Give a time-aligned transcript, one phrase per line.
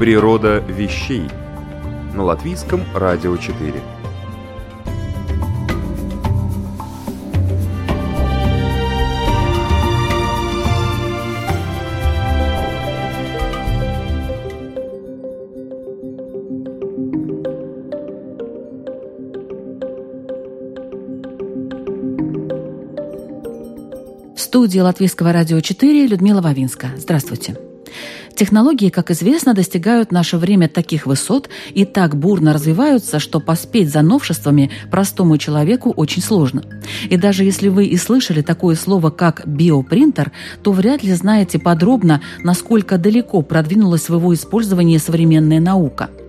[0.00, 1.24] Природа вещей
[2.14, 3.74] на латвийском радио 4.
[24.34, 26.88] В студии Латвийского радио 4 Людмила Вавинска.
[26.96, 27.69] Здравствуйте.
[28.40, 34.00] Технологии, как известно, достигают наше время таких высот и так бурно развиваются, что поспеть за
[34.00, 36.62] новшествами простому человеку очень сложно.
[37.10, 42.22] И даже если вы и слышали такое слово, как биопринтер, то вряд ли знаете подробно,
[42.42, 46.08] насколько далеко продвинулась в его использовании современная наука–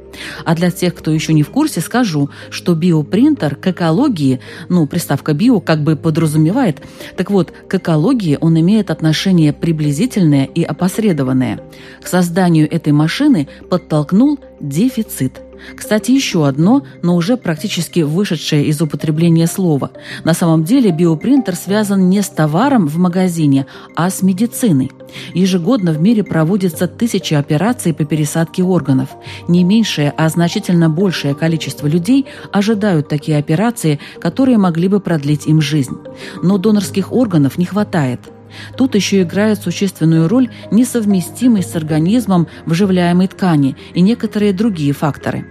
[0.45, 5.33] а для тех, кто еще не в курсе, скажу, что биопринтер к экологии, ну, приставка
[5.33, 6.81] «био» как бы подразумевает,
[7.17, 11.61] так вот, к экологии он имеет отношение приблизительное и опосредованное.
[12.01, 15.41] К созданию этой машины подтолкнул дефицит–
[15.75, 19.91] кстати, еще одно, но уже практически вышедшее из употребления слово.
[20.23, 24.91] На самом деле биопринтер связан не с товаром в магазине, а с медициной.
[25.33, 29.09] Ежегодно в мире проводятся тысячи операций по пересадке органов.
[29.47, 35.61] Не меньшее, а значительно большее количество людей ожидают такие операции, которые могли бы продлить им
[35.61, 35.97] жизнь.
[36.41, 38.21] Но донорских органов не хватает–
[38.77, 45.45] Тут еще играет существенную роль несовместимость с организмом вживляемой ткани и некоторые другие факторы.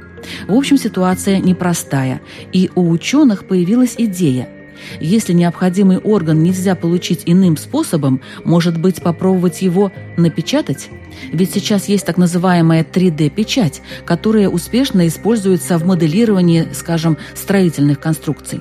[0.48, 2.20] В общем, ситуация непростая,
[2.52, 4.48] и у ученых появилась идея–
[5.00, 10.88] если необходимый орган нельзя получить иным способом, может быть, попробовать его напечатать?
[11.32, 18.60] Ведь сейчас есть так называемая 3D-печать, которая успешно используется в моделировании, скажем, строительных конструкций.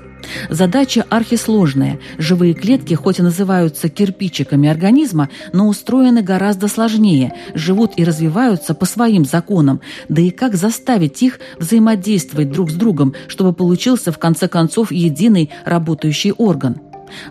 [0.50, 2.00] Задача архисложная.
[2.18, 8.86] Живые клетки, хоть и называются кирпичиками организма, но устроены гораздо сложнее, живут и развиваются по
[8.86, 9.82] своим законам.
[10.08, 15.50] Да и как заставить их взаимодействовать друг с другом, чтобы получился в конце концов единый
[15.66, 16.82] работающий орган?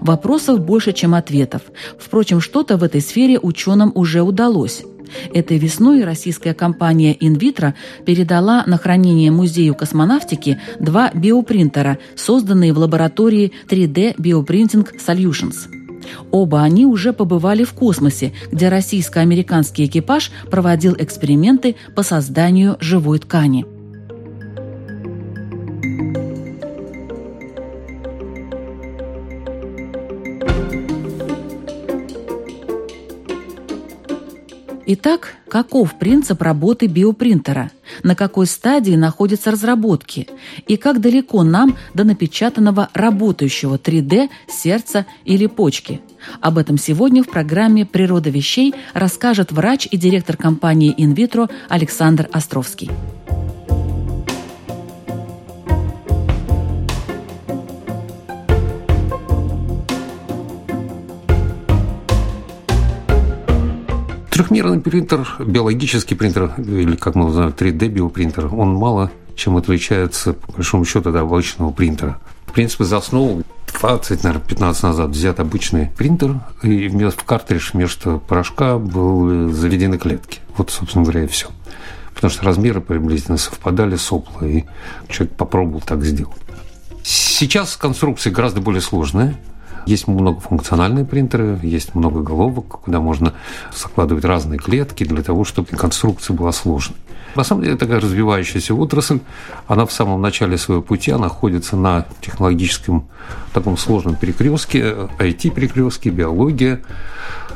[0.00, 1.62] Вопросов больше, чем ответов.
[1.98, 4.82] Впрочем, что-то в этой сфере ученым уже удалось.
[5.32, 7.74] Этой весной российская компания «Инвитро»
[8.04, 15.56] передала на хранение Музею космонавтики два биопринтера, созданные в лаборатории 3D Bioprinting Solutions.
[16.30, 23.66] Оба они уже побывали в космосе, где российско-американский экипаж проводил эксперименты по созданию живой ткани–
[34.90, 37.70] Итак, каков принцип работы биопринтера?
[38.02, 40.28] На какой стадии находятся разработки?
[40.66, 46.00] И как далеко нам до напечатанного работающего 3D сердца или почки?
[46.40, 52.90] Об этом сегодня в программе «Природа вещей» расскажет врач и директор компании «Инвитро» Александр Островский.
[64.38, 70.52] Трехмерный принтер, биологический принтер, или как мы называем 3D биопринтер, он мало чем отличается, по
[70.52, 72.20] большому счету, от обычного принтера.
[72.46, 73.42] В принципе, за основу
[73.80, 79.98] 20, наверное, 15 назад взят обычный принтер, и вместо в картридж вместо порошка был заведены
[79.98, 80.38] клетки.
[80.56, 81.48] Вот, собственно говоря, и все.
[82.14, 84.66] Потому что размеры приблизительно совпадали с опла, и
[85.08, 86.38] человек попробовал так сделать.
[87.02, 89.36] Сейчас конструкция гораздо более сложная.
[89.86, 93.34] Есть многофункциональные принтеры, есть много головок, куда можно
[93.74, 96.96] закладывать разные клетки для того, чтобы конструкция была сложной.
[97.34, 99.20] На самом деле такая развивающаяся отрасль,
[99.66, 103.06] она в самом начале своего пути находится на технологическом
[103.52, 106.80] таком сложном перекрестке, IT-перекрестке, биология,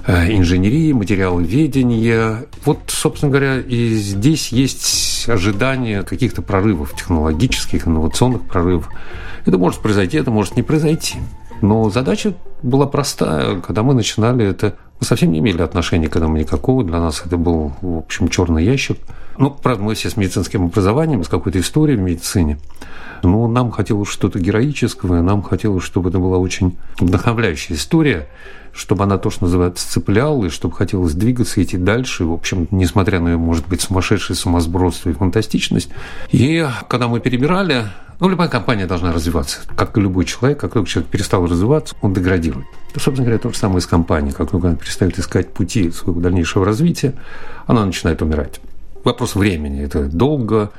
[0.06, 2.44] э, инженерия, материаловедение.
[2.64, 8.88] Вот, собственно говоря, и здесь есть ожидание каких-то прорывов технологических, инновационных прорывов.
[9.46, 11.18] Это может произойти, это может не произойти.
[11.62, 13.60] Но задача была простая.
[13.60, 16.84] Когда мы начинали, это мы совсем не имели отношения к этому никакого.
[16.84, 18.98] Для нас это был, в общем, черный ящик.
[19.38, 22.58] Ну, правда, мы все с медицинским образованием, с какой-то историей в медицине.
[23.22, 28.28] Но нам хотелось что-то героического, нам хотелось, чтобы это была очень вдохновляющая история,
[28.72, 32.24] чтобы она то, что называется, цепляла, и чтобы хотелось двигаться, идти дальше.
[32.24, 35.90] В общем, несмотря на, может быть, сумасшедшее сумасбродство и фантастичность.
[36.30, 37.84] И когда мы перебирали,
[38.18, 39.60] ну, любая компания должна развиваться.
[39.76, 42.66] Как и любой человек, как только человек перестал развиваться, он деградирует.
[42.94, 44.32] Собственно говоря, то же самое с компанией.
[44.32, 47.14] Как только она перестает искать пути своего дальнейшего развития,
[47.66, 48.60] она начинает умирать
[49.04, 49.82] вопрос времени.
[49.82, 50.70] Это долго,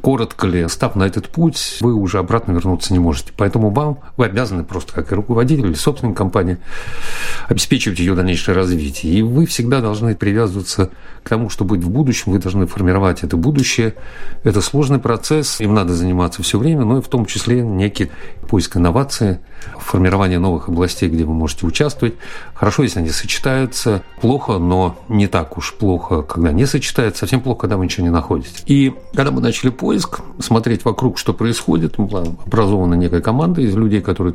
[0.00, 3.32] коротко ли, став на этот путь, вы уже обратно вернуться не можете.
[3.36, 6.58] Поэтому вам, вы обязаны просто, как и руководитель или собственной компании,
[7.46, 9.12] обеспечивать ее дальнейшее развитие.
[9.12, 10.90] И вы всегда должны привязываться
[11.22, 13.94] к тому, что будет в будущем, вы должны формировать это будущее.
[14.42, 18.10] Это сложный процесс, им надо заниматься все время, но и в том числе некий
[18.48, 19.40] поиск инновации,
[19.78, 22.14] формирование новых областей, где вы можете участвовать.
[22.54, 24.02] Хорошо, если они сочетаются.
[24.20, 27.20] Плохо, но не так уж плохо, когда не сочетаются.
[27.20, 28.62] Совсем плохо, когда вы ничего не находите.
[28.66, 34.00] И когда мы начали поиск, смотреть вокруг, что происходит, была образована некая команда из людей,
[34.00, 34.34] которые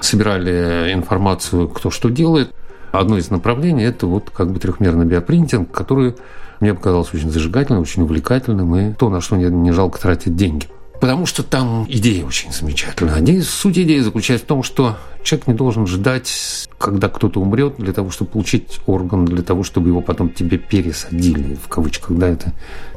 [0.00, 2.54] собирали информацию, кто что делает.
[2.92, 6.14] Одно из направлений– это вот как бы трехмерный биопринтинг, который
[6.60, 10.66] мне показался очень зажигательным, очень увлекательным, и то, на что не, не жалко тратить деньги.
[11.00, 13.20] Потому что там идея очень замечательная.
[13.20, 17.92] Идея, суть идеи заключается в том, что человек не должен ждать, когда кто-то умрет, для
[17.92, 22.52] того, чтобы получить орган, для того, чтобы его потом тебе пересадили, в кавычках, да, это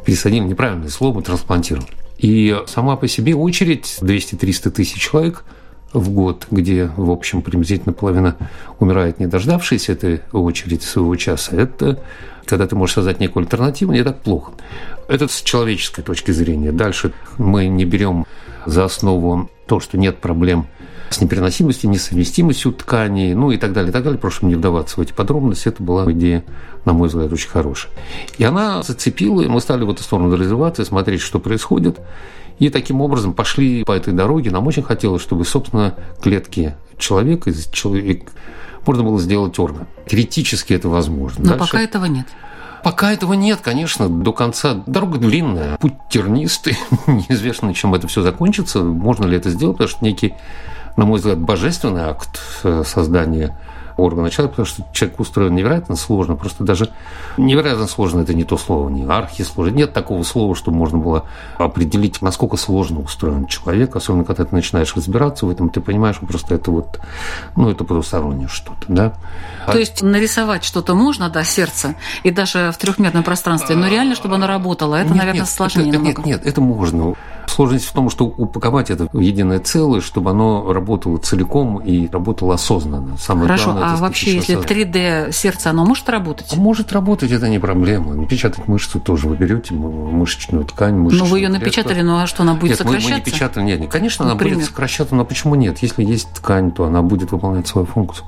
[0.06, 1.90] пересадили, неправильное слово, трансплантировали.
[2.18, 5.44] И сама по себе очередь 200-300 тысяч человек
[5.94, 8.36] в год, где, в общем, приблизительно половина
[8.80, 12.00] умирает, не дождавшись этой очереди своего часа, это
[12.45, 14.53] когда ты можешь создать некую альтернативу, не так плохо.
[15.07, 16.71] Это с человеческой точки зрения.
[16.71, 18.25] Дальше мы не берем
[18.65, 20.65] за основу то, что нет проблем
[21.09, 24.19] с непереносимостью, несовместимостью тканей, ну и так далее, и так далее.
[24.19, 25.68] Прошу не вдаваться в эти подробности.
[25.69, 26.44] Это была идея,
[26.86, 27.91] на мой взгляд, очень хорошая.
[28.38, 32.00] И она зацепила, и мы стали в эту сторону развиваться, смотреть, что происходит.
[32.60, 34.52] И таким образом пошли по этой дороге.
[34.52, 38.32] Нам очень хотелось, чтобы, собственно, клетки человека из человека
[38.86, 39.88] можно было сделать орган.
[40.08, 41.44] Теоретически это возможно.
[41.44, 41.66] Но Дальше...
[41.66, 42.28] пока этого нет.
[42.84, 44.84] Пока этого нет, конечно, до конца.
[44.88, 46.78] Дорога длинная, путь тернистый.
[47.08, 48.80] Неизвестно, чем это все закончится.
[48.80, 50.34] Можно ли это сделать, потому что некий,
[50.96, 53.58] на мой взгляд, божественный акт э, создания
[54.00, 56.90] органа человека, потому что человек устроен невероятно сложно, просто даже
[57.38, 59.75] невероятно сложно это не то слово, не архи сложно.
[59.75, 61.25] Нет такого слова, что можно было
[61.57, 66.25] определить, насколько сложно устроен человек, особенно когда ты начинаешь разбираться в этом, ты понимаешь, что
[66.25, 67.00] просто это вот,
[67.56, 69.13] ну, это потустороннее что-то, да.
[69.66, 74.36] То есть нарисовать что-то можно, да, сердце, и даже в трехмерном пространстве, но реально, чтобы
[74.36, 75.90] оно работало, это, нет, наверное, нет, сложнее.
[75.90, 77.16] Это, нет, нет, это можно.
[77.48, 82.54] Сложность в том, что упаковать это в единое целое, чтобы оно работало целиком и работало
[82.54, 83.18] осознанно.
[83.18, 86.56] Самое Хорошо, главное, а вообще, если 3D сердце, оно может работать?
[86.56, 88.13] Может работать, это не проблема.
[88.13, 92.44] Напечатать мышцу тоже вы берете мышечную ткань, мышечную Ну, вы ее напечатали, ну а что,
[92.44, 93.09] она будет нет, сокращаться?
[93.09, 94.57] Мы, мы не печатали, нет, конечно, она Например?
[94.57, 95.80] будет сокращаться, но почему нет?
[95.80, 98.25] Если есть ткань, то она будет выполнять свою функцию.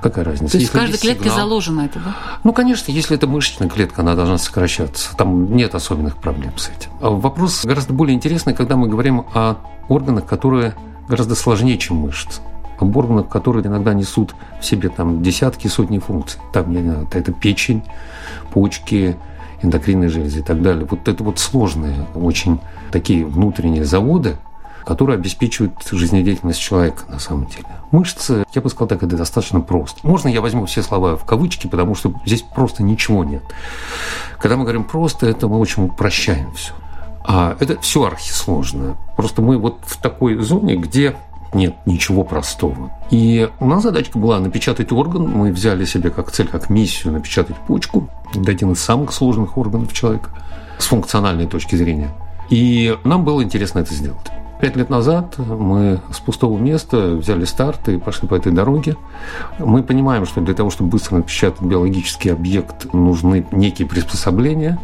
[0.00, 0.52] Какая разница?
[0.52, 2.16] То есть если в каждой клетке сигнал, заложено это, да?
[2.42, 5.14] Ну, конечно, если это мышечная клетка, она должна сокращаться.
[5.16, 6.90] Там нет особенных проблем с этим.
[7.00, 9.56] А вопрос гораздо более интересный, когда мы говорим о
[9.88, 10.74] органах, которые
[11.06, 12.40] гораздо сложнее, чем мышцы.
[12.80, 16.40] Об органах, которые иногда несут в себе там десятки, сотни функций.
[16.52, 17.82] Там, не знаю, это печень,
[18.52, 19.16] почки,
[19.62, 20.86] эндокринные железы и так далее.
[20.90, 22.58] Вот это вот сложные, очень
[22.90, 24.36] такие внутренние заводы,
[24.84, 27.66] которые обеспечивают жизнедеятельность человека на самом деле.
[27.90, 30.06] Мышцы, я бы сказал так, это достаточно просто.
[30.06, 33.42] Можно я возьму все слова в кавычки, потому что здесь просто ничего нет.
[34.38, 36.72] Когда мы говорим просто, это мы очень упрощаем все.
[37.22, 38.96] А это все архисложно.
[39.16, 41.14] Просто мы вот в такой зоне, где
[41.52, 42.90] нет ничего простого.
[43.10, 45.28] И у нас задачка была напечатать орган.
[45.28, 48.08] Мы взяли себе как цель, как миссию напечатать почку.
[48.34, 50.30] Это один из самых сложных органов человека
[50.78, 52.10] с функциональной точки зрения.
[52.48, 54.30] И нам было интересно это сделать.
[54.60, 58.96] Пять лет назад мы с пустого места взяли старт и пошли по этой дороге.
[59.58, 64.78] Мы понимаем, что для того, чтобы быстро напечатать биологический объект, нужны некие приспособления,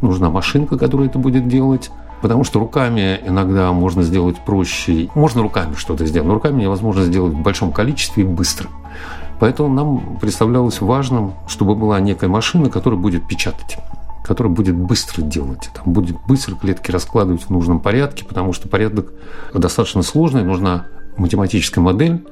[0.00, 1.90] нужна машинка, которая это будет делать.
[2.22, 5.08] Потому что руками иногда можно сделать проще.
[5.14, 8.68] Можно руками что-то сделать, но руками невозможно сделать в большом количестве и быстро.
[9.38, 13.78] Поэтому нам представлялось важным, чтобы была некая машина, которая будет печатать
[14.22, 15.70] который будет быстро делать.
[15.74, 19.12] Там будет быстро клетки раскладывать в нужном порядке, потому что порядок
[19.52, 20.86] достаточно сложный, нужна
[21.16, 22.24] математическая модель,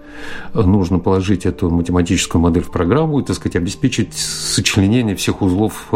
[0.55, 5.93] нужно положить эту математическую модель в программу и, так сказать, обеспечить сочленение всех узлов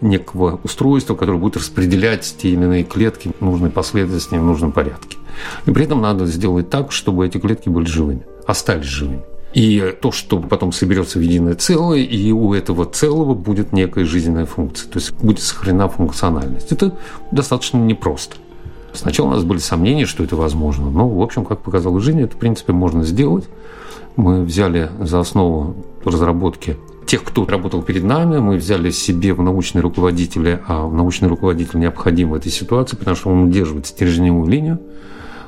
[0.00, 5.18] некого устройства, которое будет распределять те или иные клетки в нужной последовательности, в нужном порядке.
[5.66, 9.22] И при этом надо сделать так, чтобы эти клетки были живыми, остались живыми.
[9.52, 14.44] И то, что потом соберется в единое целое, и у этого целого будет некая жизненная
[14.44, 16.72] функция, то есть будет сохранена функциональность.
[16.72, 16.94] Это
[17.30, 18.36] достаточно непросто.
[18.96, 22.34] Сначала у нас были сомнения, что это возможно, но, в общем, как показала жизнь, это,
[22.34, 23.44] в принципе, можно сделать.
[24.16, 26.76] Мы взяли за основу разработки
[27.06, 32.30] тех, кто работал перед нами, мы взяли себе в научные руководители, а научный руководитель необходим
[32.30, 34.80] в этой ситуации, потому что он удерживает стержневую линию.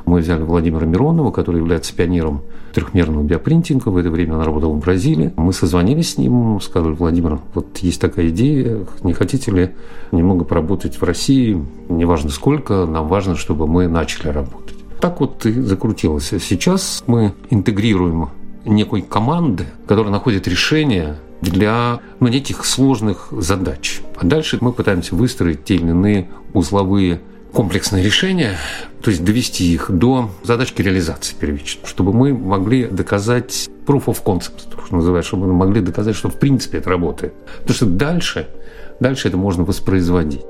[0.09, 2.41] Мы взяли Владимира Миронова, который является пионером
[2.73, 3.91] трехмерного биопринтинга.
[3.91, 5.35] В это время он работал в Бразилии.
[5.37, 9.71] Мы созвонились с ним, сказали, Владимир, вот есть такая идея, не хотите ли
[10.11, 11.63] немного поработать в России?
[11.91, 14.77] Неважно сколько, нам важно, чтобы мы начали работать.
[14.99, 16.33] Так вот и закрутилось.
[16.41, 18.31] Сейчас мы интегрируем
[18.65, 24.01] некой команды, которая находит решение для ну, неких сложных задач.
[24.17, 27.21] А дальше мы пытаемся выстроить те или иные узловые
[27.53, 28.59] комплексные решения,
[29.03, 34.85] то есть довести их до задачки реализации первично, чтобы мы могли доказать proof of concept,
[34.85, 37.33] что называется, чтобы мы могли доказать, что в принципе это работает.
[37.61, 38.49] Потому что дальше,
[39.01, 40.43] дальше это можно воспроизводить.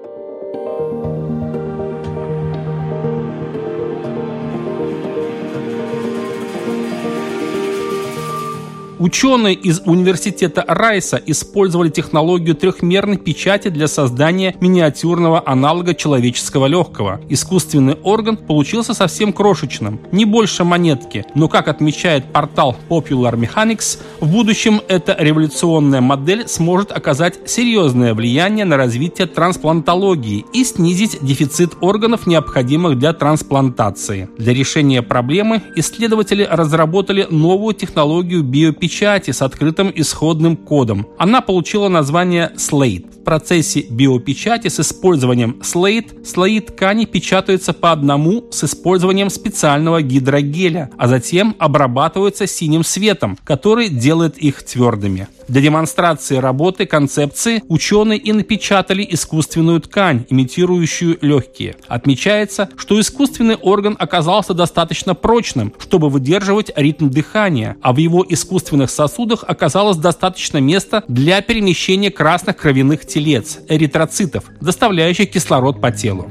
[8.98, 17.20] Ученые из университета Райса использовали технологию трехмерной печати для создания миниатюрного аналога человеческого легкого.
[17.28, 24.32] Искусственный орган получился совсем крошечным, не больше монетки, но, как отмечает портал Popular Mechanics, в
[24.32, 32.26] будущем эта революционная модель сможет оказать серьезное влияние на развитие трансплантологии и снизить дефицит органов,
[32.26, 34.28] необходимых для трансплантации.
[34.38, 41.06] Для решения проблемы исследователи разработали новую технологию биопечати печати с открытым исходным кодом.
[41.18, 48.64] Она получила название Slate процессе биопечати с использованием слейд слои ткани печатаются по одному с
[48.64, 55.28] использованием специального гидрогеля, а затем обрабатываются синим светом, который делает их твердыми.
[55.48, 61.76] Для демонстрации работы концепции ученые и напечатали искусственную ткань, имитирующую легкие.
[61.86, 68.90] Отмечается, что искусственный орган оказался достаточно прочным, чтобы выдерживать ритм дыхания, а в его искусственных
[68.90, 76.28] сосудах оказалось достаточно места для перемещения красных кровяных телец эритроцитов, доставляющих кислород по телу.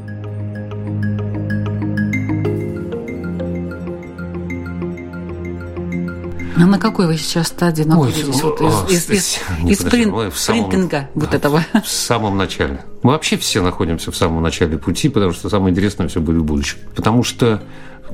[6.60, 8.44] А на какой вы сейчас стадии находитесь?
[8.44, 11.64] Ой, вот из, из, из, из прин, принтинга вот этого?
[11.84, 12.84] В самом начале.
[13.04, 16.78] Мы вообще все находимся в самом начале пути, потому что самое интересное все будет больше.
[16.96, 17.62] Потому что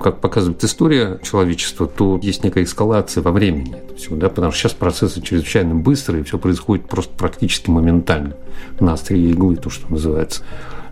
[0.02, 3.78] как показывает история человечества, то есть некая эскалация во времени.
[3.96, 8.36] Всего, да, потому что сейчас процессы чрезвычайно быстрые, и все происходит просто практически моментально.
[8.80, 10.44] На острие иглы, то, что называется.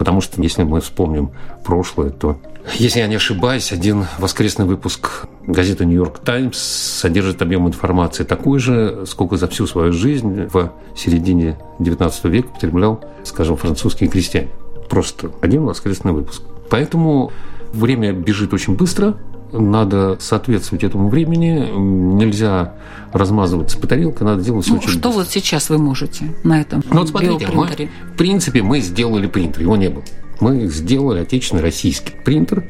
[0.02, 1.30] Потому что, если мы вспомним
[1.64, 2.36] прошлое, то,
[2.80, 9.04] если я не ошибаюсь, один воскресный выпуск газеты «Нью-Йорк Таймс» содержит объем информации такой же,
[9.06, 14.50] сколько за всю свою жизнь в середине XIX века потреблял, скажем, французские крестьяне.
[14.90, 16.42] Просто один воскресный выпуск.
[16.72, 17.32] Поэтому
[17.74, 19.16] Время бежит очень быстро,
[19.52, 21.70] надо соответствовать этому времени,
[22.18, 22.74] нельзя
[23.12, 25.12] размазываться по тарелке, надо делать все ну, очень Что быстро.
[25.12, 29.62] вот сейчас вы можете на этом ну, вот смотрите, мы, в принципе, мы сделали принтер,
[29.62, 30.04] его не было.
[30.40, 32.66] Мы сделали отечественный российский принтер,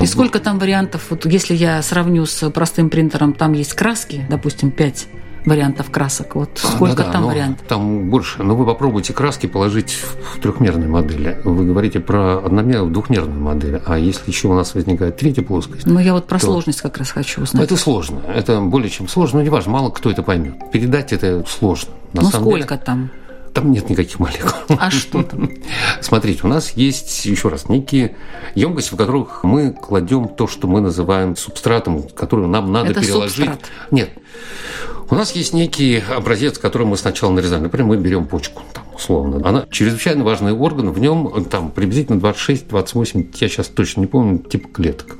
[0.00, 1.08] и сколько там вариантов?
[1.10, 5.08] Вот если я сравню с простым принтером, там есть краски, допустим, 5
[5.44, 6.34] вариантов красок.
[6.34, 7.66] Вот сколько да, да, там вариантов?
[7.66, 8.42] Там больше.
[8.42, 11.40] Но вы попробуйте краски положить в трехмерной модели.
[11.44, 13.80] Вы говорите про одномерную, двухмерную модель.
[13.86, 15.86] А если еще у нас возникает третья плоскость?
[15.86, 16.46] Ну, я вот про то...
[16.46, 17.64] сложность как раз хочу узнать.
[17.64, 18.20] Это сложно.
[18.26, 19.38] Это более чем сложно.
[19.38, 20.54] Но неважно, мало кто это поймет.
[20.72, 21.90] Передать это сложно.
[22.12, 22.82] На ну, сколько деле.
[22.84, 23.10] там?
[23.52, 24.52] Там нет никаких молекул.
[24.78, 25.50] А что там?
[26.00, 28.16] Смотрите, у нас есть, еще раз, некие
[28.54, 33.36] емкости, в которых мы кладем то, что мы называем субстратом, который нам надо Это переложить.
[33.36, 33.60] Субстрат.
[33.90, 34.10] Нет.
[35.10, 37.64] У нас есть некий образец, который мы сначала нарезаем.
[37.64, 39.40] Например, мы берем почку, там, условно.
[39.44, 44.68] Она чрезвычайно важный орган, в нем там приблизительно 26-28, я сейчас точно не помню, типа
[44.68, 45.16] клеток.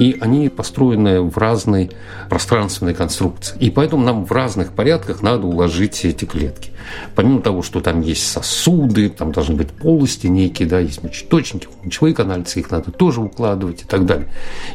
[0.00, 1.92] И они построены в разной
[2.28, 3.56] пространственной конструкции.
[3.60, 6.72] И поэтому нам в разных порядках надо уложить эти клетки.
[7.14, 12.12] Помимо того, что там есть сосуды, там должны быть полости некие, да, есть мочеточники, мочевые
[12.12, 14.28] канальцы, их надо тоже укладывать и так далее.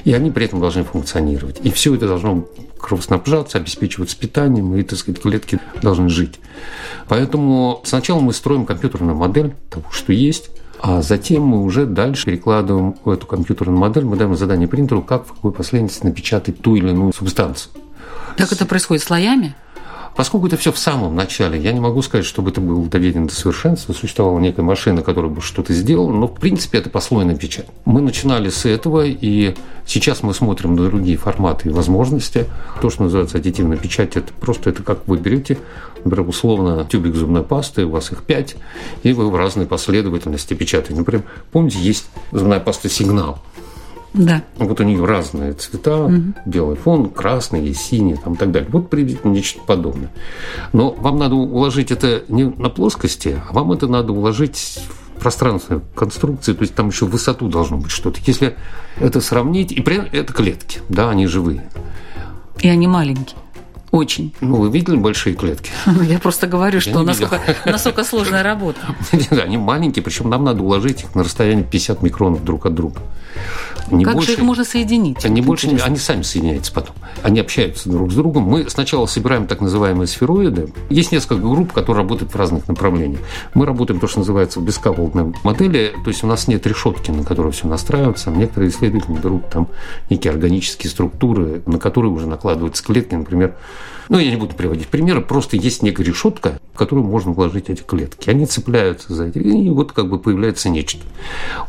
[0.05, 1.59] И они при этом должны функционировать.
[1.63, 2.45] И все это должно
[2.83, 6.39] кровоснабжаться, обеспечиваться питанием, и, так сказать, клетки должны жить.
[7.07, 10.49] Поэтому сначала мы строим компьютерную модель того, что есть,
[10.81, 15.25] а затем мы уже дальше перекладываем в эту компьютерную модель, мы даем задание принтеру, как
[15.25, 17.71] в какой последовательности напечатать ту или иную субстанцию.
[18.35, 19.01] Как это происходит?
[19.01, 19.55] Слоями?
[20.15, 23.33] Поскольку это все в самом начале, я не могу сказать, чтобы это было доведено до
[23.33, 27.65] совершенства, существовала некая машина, которая бы что-то сделала, но в принципе это послойная печать.
[27.85, 29.55] Мы начинали с этого, и
[29.87, 32.45] сейчас мы смотрим на другие форматы и возможности.
[32.81, 35.57] То, что называется аддитивная печать, это просто это как вы берете,
[36.03, 38.55] например, условно тюбик зубной пасты, у вас их пять,
[39.01, 40.95] и вы в разной последовательности печатаете.
[40.95, 43.39] Например, помните, есть зубная паста «Сигнал».
[44.13, 44.43] Да.
[44.57, 46.33] Вот у нее разные цвета, угу.
[46.45, 48.69] белый фон, красный, синий там, и так далее.
[48.71, 50.09] Вот приблизительно нечто подобное.
[50.71, 54.79] Но вам надо уложить это не на плоскости, а вам это надо уложить
[55.15, 58.19] в пространственную конструкцию, то есть там еще высоту должно быть что-то.
[58.25, 58.55] Если
[58.99, 61.69] это сравнить, и при это клетки, да, они живые.
[62.59, 63.37] И они маленькие.
[63.93, 64.33] Очень.
[64.41, 65.69] Ну, вы видели большие клетки?
[66.09, 68.79] Я просто говорю, что насколько, насколько сложная работа.
[69.29, 73.01] Они маленькие, причем нам надо уложить их на расстоянии 50 микронов друг от друга.
[73.91, 75.23] Не как больше, же их можно соединить?
[75.25, 76.95] Они, больше, они сами соединяются потом.
[77.21, 78.43] Они общаются друг с другом.
[78.43, 80.73] Мы сначала собираем так называемые сфероиды.
[80.89, 83.19] Есть несколько групп, которые работают в разных направлениях.
[83.53, 87.23] Мы работаем то, что называется в бескапельной модели, то есть у нас нет решетки, на
[87.23, 88.31] которую все настраивается.
[88.31, 89.67] Некоторые исследователи берут там
[90.09, 93.55] некие органические структуры, на которые уже накладываются клетки, например,
[94.09, 97.81] ну, я не буду приводить примеры, просто есть некая решетка, в которую можно вложить эти
[97.81, 98.29] клетки.
[98.29, 101.01] Они цепляются за эти, и вот как бы появляется нечто.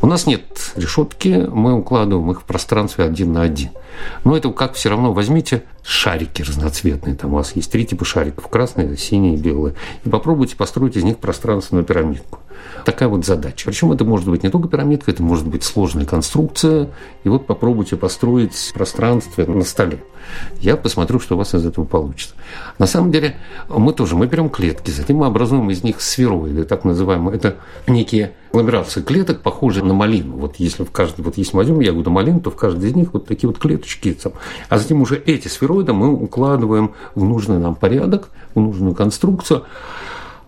[0.01, 0.43] У нас нет
[0.75, 3.69] решетки, мы укладываем их в пространстве один на один.
[4.23, 8.47] Но это как все равно возьмите шарики разноцветные, там у вас есть три типа шариков,
[8.49, 12.39] красные, синие, белые, и попробуйте построить из них пространственную пирамидку.
[12.85, 13.65] Такая вот задача.
[13.65, 16.89] Причем это может быть не только пирамидка, это может быть сложная конструкция.
[17.23, 20.03] И вот попробуйте построить пространство на столе.
[20.59, 22.35] Я посмотрю, что у вас из этого получится.
[22.79, 23.35] На самом деле
[23.69, 27.35] мы тоже, мы берем клетки, затем мы образуем из них сфероиды, так называемые.
[27.37, 27.55] Это
[27.87, 30.37] некие агломерации клеток, похожие на малину.
[30.37, 33.13] Вот если в каждой, вот если мы возьмем ягоду малину, то в каждой из них
[33.13, 34.17] вот такие вот клеточки.
[34.69, 39.63] А затем уже эти сфероиды мы укладываем в нужный нам порядок, в нужную конструкцию.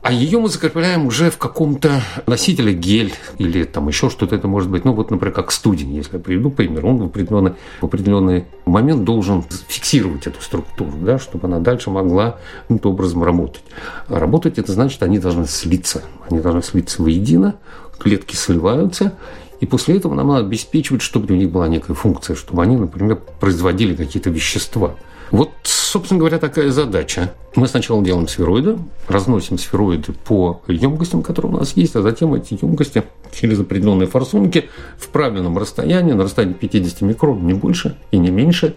[0.08, 4.70] А ее мы закрепляем уже в каком-то носителе гель или там еще что-то это может
[4.70, 4.86] быть.
[4.86, 9.04] Ну вот, например, как студень, если я приведу пример, он в определенный, в определенный момент
[9.04, 13.64] должен фиксировать эту структуру, да, чтобы она дальше могла каким-то образом работать.
[14.08, 16.04] А работать это значит, они должны слиться.
[16.30, 17.56] Они должны слиться воедино,
[18.00, 19.18] клетки сливаются,
[19.60, 23.20] и после этого нам надо обеспечивать, чтобы у них была некая функция, чтобы они, например,
[23.42, 24.96] производили какие-то вещества.
[25.32, 25.52] Вот,
[25.98, 27.34] собственно говоря, такая задача.
[27.56, 28.78] Мы сначала делаем сфероиды,
[29.08, 33.02] разносим сфероиды по емкостям, которые у нас есть, а затем эти емкости
[33.34, 34.70] через определенные форсунки
[35.00, 38.76] в правильном расстоянии, на расстоянии 50 микрон, не больше и не меньше.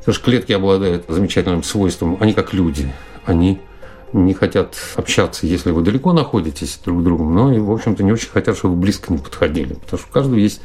[0.00, 2.92] Потому что клетки обладают замечательным свойством, они как люди,
[3.24, 3.58] они
[4.12, 8.12] не хотят общаться, если вы далеко находитесь друг с другом, но и, в общем-то, не
[8.12, 10.60] очень хотят, чтобы вы близко не подходили, потому что у каждого есть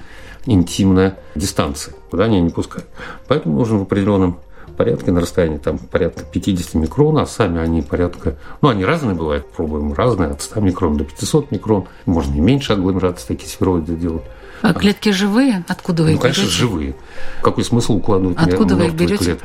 [0.48, 2.90] интимная дистанция, куда они не пускают.
[3.30, 4.40] Поэтому нужно в определенном
[4.78, 9.52] порядке на расстоянии там порядка 50 микрон, а сами они порядка, ну они разные бывают,
[9.52, 14.24] пробуем разные, от 100 микрон до 500 микрон, можно и меньше агломерации такие сфероиды делать.
[14.62, 15.64] А клетки живые?
[15.68, 16.58] Откуда вы ну, их конечно, берете?
[16.58, 16.96] живые.
[17.42, 19.24] Какой смысл укладывать Откуда вы их берете?
[19.24, 19.44] Клетки?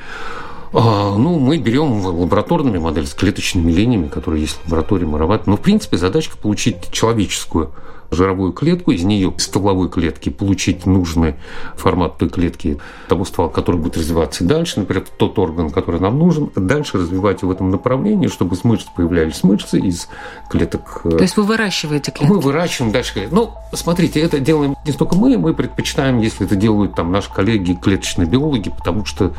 [0.75, 5.47] А, ну, мы берем лабораторными модели с клеточными линиями, которые есть в лаборатории Мароват.
[5.47, 7.73] Но, в принципе, задачка получить человеческую
[8.12, 11.35] жировую клетку, из нее стволовой клетки получить нужный
[11.77, 16.51] формат той клетки, того ствола, который будет развиваться дальше, например, тот орган, который нам нужен,
[16.55, 20.09] дальше развивать в этом направлении, чтобы из мышц появлялись мышцы, из
[20.51, 21.01] клеток...
[21.05, 22.33] Э, То есть вы выращиваете клетки?
[22.33, 23.35] Мы выращиваем дальше клетки.
[23.35, 27.79] Ну, смотрите, это делаем не столько мы, мы предпочитаем, если это делают там наши коллеги,
[27.81, 29.33] клеточные биологи, потому что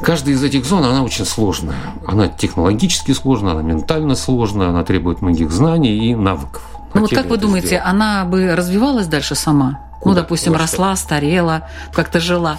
[0.00, 1.76] каждая из этих зон, она очень сложная.
[2.06, 6.62] Она технологически сложная, она ментально сложная, она требует многих знаний и навыков.
[6.94, 7.84] Ну вот как вы думаете, сделать.
[7.86, 9.80] она бы развивалась дальше сама?
[10.00, 10.14] Куда?
[10.14, 11.04] Ну, допустим, Во росла, что?
[11.04, 12.58] старела, как-то жила.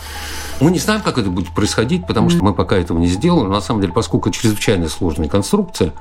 [0.60, 2.36] Мы не знаем, как это будет происходить, потому mm-hmm.
[2.36, 3.48] что мы пока этого не сделали.
[3.48, 5.94] На самом деле, поскольку чрезвычайно сложная конструкция,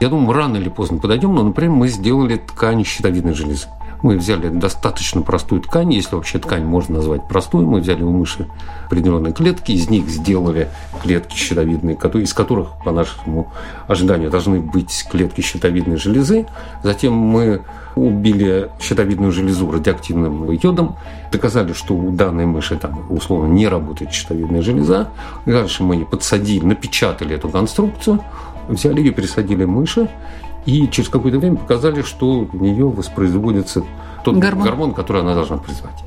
[0.00, 1.34] я думаю, рано или поздно подойдем.
[1.34, 3.68] Но, например, мы сделали ткань щитовидной железы.
[4.02, 7.64] Мы взяли достаточно простую ткань, если вообще ткань можно назвать простой.
[7.64, 8.48] Мы взяли у мыши
[8.86, 10.68] определенные клетки, из них сделали
[11.02, 13.52] клетки щитовидные, из которых, по нашему
[13.86, 16.46] ожиданию, должны быть клетки щитовидной железы.
[16.82, 17.62] Затем мы
[17.94, 20.96] убили щитовидную железу радиоактивным йодом,
[21.30, 25.08] доказали, что у данной мыши там условно не работает щитовидная железа.
[25.46, 28.20] Дальше мы подсадили, напечатали эту конструкцию,
[28.68, 30.08] взяли ее, пересадили мыши,
[30.66, 33.84] и через какое-то время показали, что у нее воспроизводится
[34.24, 36.04] тот гормон, гормон который она должна призвать.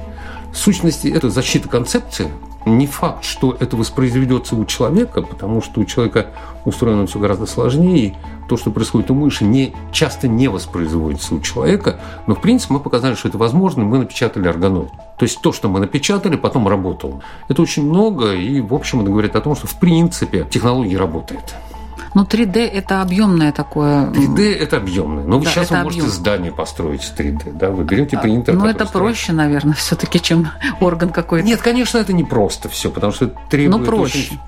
[0.52, 2.32] В сущности, это защита концепции.
[2.66, 6.28] Не факт, что это воспроизведется у человека, потому что у человека
[6.64, 8.18] устроено все гораздо сложнее.
[8.48, 12.00] То, что происходит у мыши, не, часто не воспроизводится у человека.
[12.26, 14.90] Но, в принципе, мы показали, что это возможно, и мы напечатали органоид.
[15.20, 17.22] То есть то, что мы напечатали, потом работало.
[17.50, 21.56] Это очень много, и, в общем, это говорит о том, что, в принципе, технология работает.
[22.16, 24.08] Ну, 3D– это объемное такое.
[24.08, 25.26] 3D– это объемное.
[25.26, 26.14] Но да, сейчас вы можете объем.
[26.14, 27.52] здание построить с 3D.
[27.58, 27.70] Да?
[27.70, 28.54] Вы берете принтер.
[28.54, 30.48] Ну, это проще, наверное, все-таки, чем
[30.80, 31.46] орган какой-то.
[31.46, 33.82] Нет, конечно, это не просто все, потому что требует...
[33.82, 34.20] Ну, проще.
[34.20, 34.40] Очень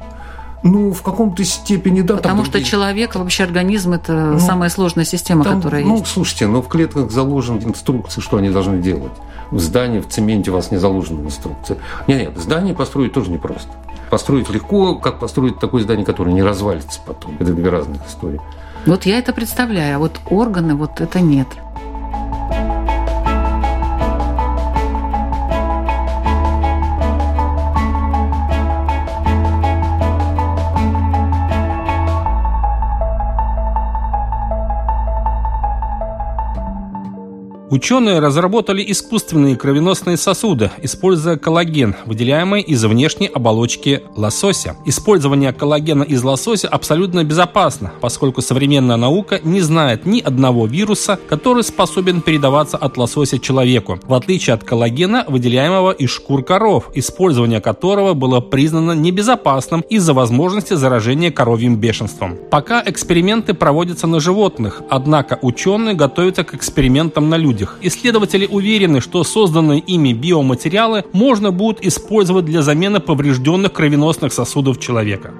[0.64, 2.16] ну, в каком-то степени, да.
[2.16, 2.72] Потому что другие...
[2.72, 6.06] человек, вообще организм– это ну, самая сложная система, там, которая ну, есть.
[6.06, 9.12] Ну, слушайте, но в клетках заложены инструкции, что они должны делать.
[9.52, 11.78] В здании, в цементе у вас не заложены инструкции.
[12.08, 13.70] Нет, нет, здание построить тоже непросто.
[14.10, 17.36] Построить легко, как построить такое здание, которое не развалится потом.
[17.40, 18.42] Это две разных истории.
[18.86, 21.48] Вот я это представляю, а вот органы, вот это нет.
[37.70, 44.78] Ученые разработали искусственные кровеносные сосуды, используя коллаген, выделяемый из внешней оболочки лосося.
[44.86, 51.62] Использование коллагена из лосося абсолютно безопасно, поскольку современная наука не знает ни одного вируса, который
[51.62, 58.14] способен передаваться от лосося человеку, в отличие от коллагена, выделяемого из шкур коров, использование которого
[58.14, 62.38] было признано небезопасным из-за возможности заражения коровьим бешенством.
[62.50, 67.78] Пока эксперименты проводятся на животных, однако ученые готовятся к экспериментам на людях людях.
[67.82, 75.34] Исследователи уверены, что созданные ими биоматериалы можно будет использовать для замены поврежденных кровеносных сосудов человека.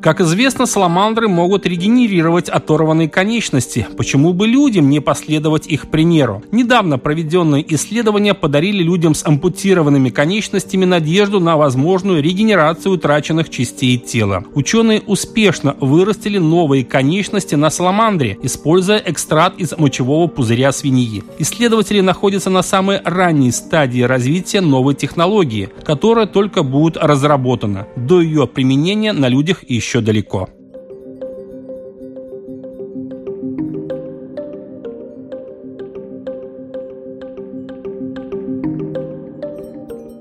[0.00, 3.86] Как известно, саламандры могут регенерировать оторванные конечности.
[3.98, 6.42] Почему бы людям не последовать их примеру?
[6.52, 14.44] Недавно проведенные исследования подарили людям с ампутированными конечностями надежду на возможную регенерацию утраченных частей тела.
[14.54, 21.24] Ученые успешно вырастили новые конечности на саламандре, используя экстракт из мочевого пузыря свиньи.
[21.38, 27.86] Исследователи находятся на самой ранней стадии развития новой технологии, которая только будет разработана.
[27.96, 30.48] До ее применения на людях еще еще далеко.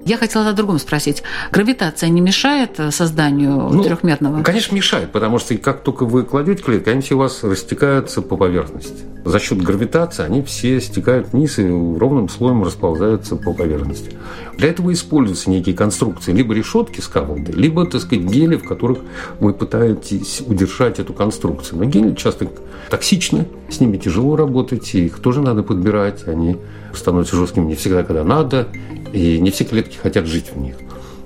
[0.10, 1.22] Я хотела о другом спросить.
[1.52, 4.41] Гравитация не мешает э, созданию ну, трехмерного?
[4.41, 8.36] Конечно, мешает, потому что как только вы кладете клетки, они все у вас растекаются по
[8.36, 9.04] поверхности.
[9.24, 14.13] За счет гравитации они все стекают вниз и ровным слоем расползаются по поверхности.
[14.58, 19.00] Для этого используются некие конструкции, либо решетки с кавалдой, либо, так сказать, гели, в которых
[19.39, 21.78] вы пытаетесь удержать эту конструкцию.
[21.78, 22.48] Но гели часто
[22.89, 26.58] токсичны, с ними тяжело работать, их тоже надо подбирать, они
[26.95, 28.67] становятся жесткими не всегда, когда надо,
[29.13, 30.76] и не все клетки хотят жить в них.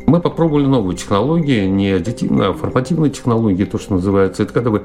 [0.06, 4.44] Мы попробовали новую технологию, не аддитивную, а формативную технологию, то, что называется.
[4.44, 4.84] Это когда вы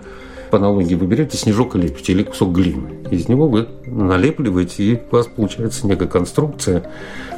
[0.51, 2.89] по аналогии вы берете снежок и лепите, или кусок глины.
[3.11, 6.91] Из него вы налепливаете, и у вас получается некая конструкция.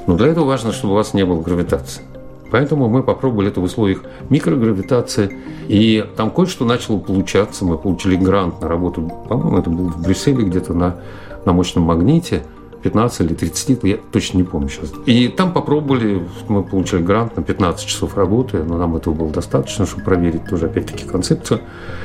[0.07, 2.03] Но для этого важно, чтобы у вас не было гравитации.
[2.53, 7.64] Поэтому мы попробовали это в условиях микрогравитации, и там кое-что начало получаться.
[7.64, 10.96] Мы получили грант на работу, по-моему, это был в Брюсселе где-то на,
[11.44, 12.44] на мощном магните–
[12.83, 14.93] 15 или 30 лет, я точно не помню сейчас.
[15.07, 19.87] И там попробовали, мы получили грант на 15 часов работы, но нам этого было достаточно,
[19.87, 21.61] чтобы проверить тоже опять-таки концепцию.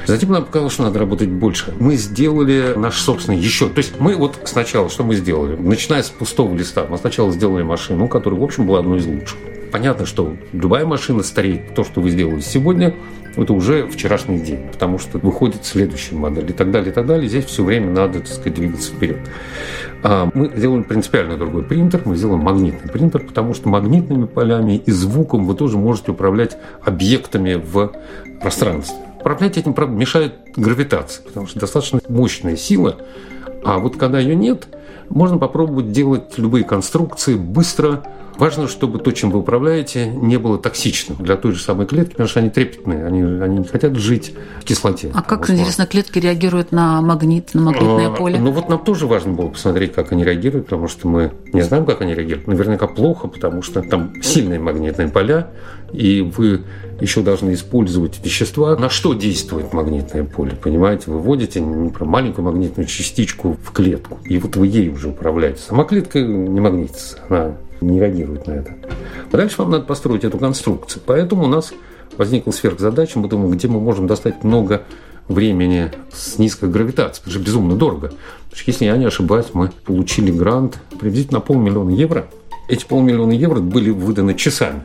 [0.06, 1.74] Затем нам показалось, что надо работать больше.
[1.80, 3.70] Мы сделали наш собственный еще.
[3.70, 5.56] То есть мы вот сначала, что мы сделали?
[5.56, 9.38] Начиная с пустого листа, мы сначала сделали машину, которая, в общем, была одной из лучших.
[9.76, 11.76] Понятно, что любая машина стареет.
[11.76, 12.96] То, что вы сделали сегодня,
[13.36, 17.28] это уже вчерашний день, потому что выходит следующая модель и так далее, и так далее.
[17.28, 19.18] Здесь все время надо, так сказать, двигаться вперед.
[20.02, 24.92] А, мы сделаем принципиально другой принтер, мы сделаем магнитный принтер, потому что магнитными полями и
[24.92, 27.92] звуком вы тоже можете управлять объектами в
[28.40, 28.96] пространстве.
[29.20, 32.96] Управлять этим, правда, мешает гравитация, потому что достаточно мощная сила,
[33.66, 34.70] а вот когда ее нет,
[35.10, 38.04] можно попробовать делать любые конструкции быстро,
[38.38, 42.28] Важно, чтобы то, чем вы управляете, не было токсичным для той же самой клетки, потому
[42.28, 45.12] что они трепетные, они, они не хотят жить в кислоте.
[45.14, 48.40] А как, интересно, клетки реагируют на магнит, на магнитное а, поле?
[48.40, 51.86] Ну вот нам тоже важно было посмотреть, как они реагируют, потому что мы не знаем,
[51.86, 52.48] как они реагируют.
[52.48, 55.50] Наверняка плохо, потому что там сильные магнитные поля,
[55.92, 56.62] и вы
[57.00, 58.76] еще должны использовать вещества.
[58.76, 60.54] На что действует магнитное поле?
[60.62, 65.62] Понимаете, вы вводите маленькую магнитную частичку в клетку, и вот вы ей уже управляете.
[65.62, 68.74] Сама клетка не магнитится, она не реагирует на это.
[69.32, 71.02] Дальше вам надо построить эту конструкцию.
[71.06, 71.74] Поэтому у нас
[72.18, 74.84] возникла сверхзадача, мы думаем, где мы можем достать много
[75.28, 78.08] времени с низкой гравитацией, потому что безумно дорого.
[78.46, 82.28] Потому что, если я не ошибаюсь, мы получили грант приблизительно на полмиллиона евро.
[82.68, 84.84] Эти полмиллиона евро были выданы часами.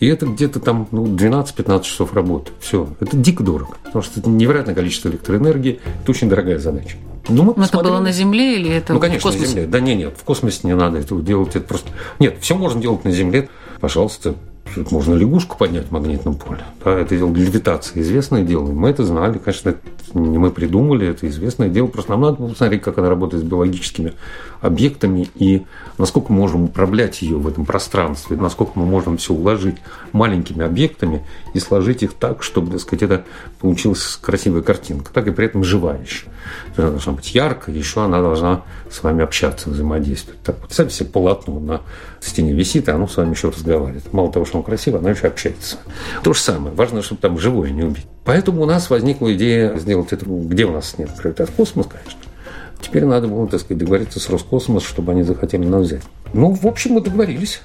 [0.00, 2.52] И это где-то там ну, 12-15 часов работы.
[2.58, 2.88] Все.
[3.00, 3.76] Это дико дорого.
[3.84, 5.80] Потому что это невероятное количество электроэнергии.
[6.02, 6.96] Это очень дорогая задача.
[7.28, 9.46] Ну, мы Но это было на Земле или это Ну, конечно, в космосе?
[9.46, 9.66] на Земле.
[9.66, 11.54] Да нет, нет, в космосе не надо этого делать.
[11.54, 11.90] Это просто...
[12.18, 13.50] Нет, все можно делать на Земле.
[13.80, 14.34] Пожалуйста,
[14.74, 16.60] Тут можно лягушку поднять в магнитном поле.
[16.84, 18.70] Да, это дело левитации, известное дело.
[18.70, 19.80] Мы это знали, конечно, это
[20.14, 21.88] не мы придумали, это известное дело.
[21.88, 24.12] Просто нам надо посмотреть, как она работает с биологическими
[24.60, 25.64] объектами и
[25.98, 29.76] насколько мы можем управлять ее в этом пространстве, насколько мы можем все уложить
[30.12, 33.24] маленькими объектами и сложить их так, чтобы, так сказать, это
[33.60, 36.26] получилась красивая картинка, так и при этом живая еще.
[36.76, 40.40] Она должна быть яркая, еще она должна с вами общаться, взаимодействовать.
[40.42, 41.80] Так, представьте себе полотно на
[42.20, 44.12] стене висит, и оно с вами еще разговаривает.
[44.12, 45.78] Мало того, что оно красиво, оно еще общается.
[46.22, 46.74] То же самое.
[46.74, 48.06] Важно, чтобы там живое не убить.
[48.24, 52.29] Поэтому у нас возникла идея сделать это, где у нас нет приоритет космос, конечно.
[52.80, 56.02] Теперь надо было, так сказать, договориться с Роскосмос, чтобы они захотели нас взять.
[56.32, 57.60] Ну, в общем, мы договорились.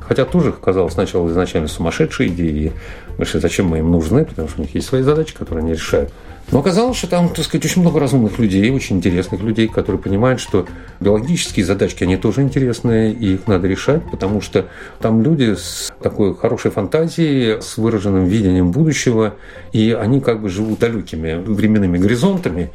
[0.00, 2.72] Хотя тоже казалось сначала изначально сумасшедшие идеи.
[3.18, 5.72] Мы что, зачем мы им нужны, потому что у них есть свои задачи, которые они
[5.72, 6.12] решают.
[6.50, 10.40] Но оказалось, что там, так сказать, очень много разумных людей, очень интересных людей, которые понимают,
[10.40, 10.66] что
[11.00, 14.66] биологические задачки, они тоже интересные, и их надо решать, потому что
[15.00, 19.36] там люди с такой хорошей фантазией, с выраженным видением будущего,
[19.72, 22.72] и они как бы живут далекими временными горизонтами,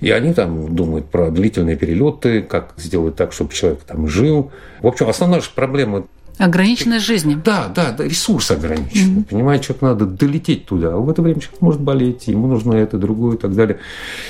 [0.00, 4.50] и они там думают про длительные перелеты, как сделать так, чтобы человек там жил.
[4.80, 6.04] В общем, основная же проблема
[6.36, 7.36] Ограниченность жизни.
[7.42, 9.18] Да, да, да, ресурс ограничен.
[9.18, 9.24] Mm-hmm.
[9.30, 12.98] Понимаете, человек надо долететь туда, а в это время человек может болеть, ему нужно это,
[12.98, 13.78] другое и так далее.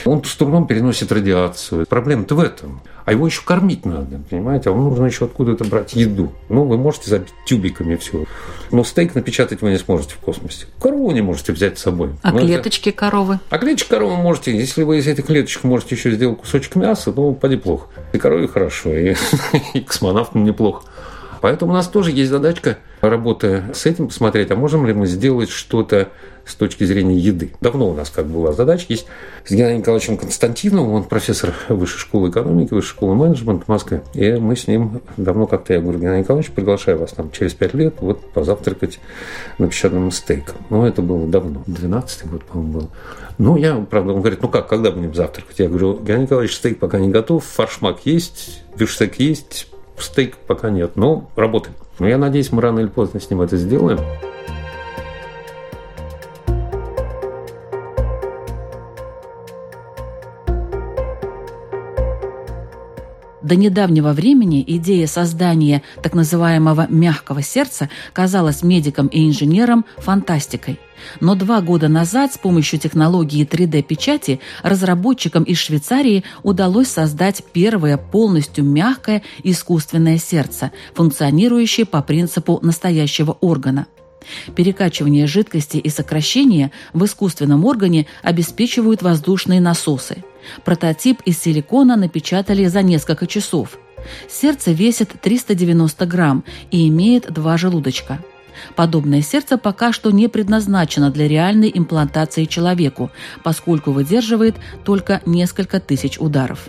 [0.04, 1.86] Он с трудом переносит радиацию.
[1.86, 2.82] Проблема-то в этом.
[3.04, 4.70] А его еще кормить надо, понимаете?
[4.70, 6.32] А вам нужно еще откуда-то брать еду.
[6.48, 8.24] Ну, вы можете забить тюбиками все.
[8.70, 10.66] Но стейк напечатать вы не сможете в космосе.
[10.80, 12.10] Корову не можете взять с собой.
[12.22, 12.98] А Но клеточки это...
[12.98, 13.40] коровы?
[13.50, 14.56] А клеточки коровы можете.
[14.56, 17.88] Если вы из этих клеточек можете еще сделать кусочек мяса, ну, поди плохо.
[18.14, 19.14] И корове хорошо, и,
[19.74, 20.84] и космонавтам неплохо.
[21.44, 25.50] Поэтому у нас тоже есть задачка, работая с этим, посмотреть, а можем ли мы сделать
[25.50, 26.08] что-то
[26.46, 27.52] с точки зрения еды.
[27.60, 28.86] Давно у нас как была задача.
[28.88, 29.04] Есть
[29.44, 34.02] с Геннадием Николаевичем Константиновым, он профессор Высшей школы экономики, Высшей школы менеджмента в Москве.
[34.14, 37.74] И мы с ним давно как-то, я говорю, Геннадий Николаевич, приглашаю вас там через пять
[37.74, 38.98] лет вот позавтракать
[39.58, 40.56] на песчаном стейком.
[40.70, 42.90] Ну, это было давно, 12-й год, по-моему, был.
[43.36, 45.58] Ну, я, правда, он говорит, ну как, когда будем завтракать?
[45.58, 49.66] Я говорю, Геннадий Николаевич, стейк пока не готов, фаршмак есть, бифштейк есть,
[50.02, 51.76] стейк пока нет, но работаем.
[51.98, 54.00] Но я надеюсь, мы рано или поздно с ним это сделаем.
[63.44, 70.80] До недавнего времени идея создания так называемого «мягкого сердца» казалась медикам и инженерам фантастикой.
[71.20, 78.64] Но два года назад с помощью технологии 3D-печати разработчикам из Швейцарии удалось создать первое полностью
[78.64, 83.86] мягкое искусственное сердце, функционирующее по принципу настоящего органа.
[84.54, 90.24] Перекачивание жидкости и сокращение в искусственном органе обеспечивают воздушные насосы.
[90.64, 93.78] Прототип из силикона напечатали за несколько часов.
[94.28, 98.20] Сердце весит 390 грамм и имеет два желудочка.
[98.76, 103.10] Подобное сердце пока что не предназначено для реальной имплантации человеку,
[103.42, 106.68] поскольку выдерживает только несколько тысяч ударов.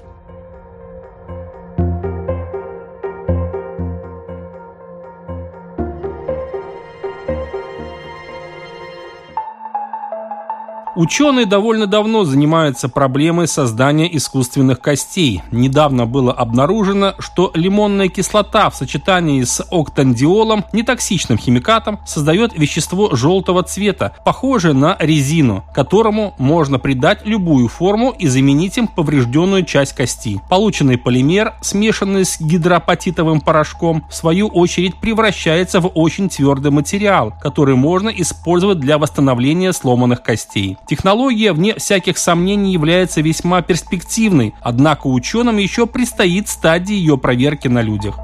[10.96, 15.42] Ученые довольно давно занимаются проблемой создания искусственных костей.
[15.52, 23.64] Недавно было обнаружено, что лимонная кислота в сочетании с октандиолом, нетоксичным химикатом, создает вещество желтого
[23.64, 30.42] цвета, похожее на резину, которому можно придать любую форму и заменить им поврежденную часть кости.
[30.50, 37.76] Полученный полимер, смешанный с гидропатитовым порошком, в свою очередь превращается в очень твердый материал, который
[37.76, 40.78] можно использовать для восстановления сломанных костей.
[40.88, 47.82] Технология, вне всяких сомнений, является весьма перспективной, однако ученым еще предстоит стадии ее проверки на
[47.82, 48.20] людях.